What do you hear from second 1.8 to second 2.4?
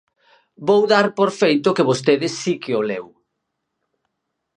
vostede